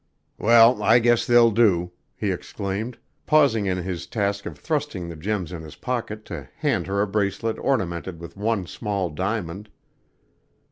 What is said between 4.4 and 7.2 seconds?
of thrusting the gems in his pocket to hand her a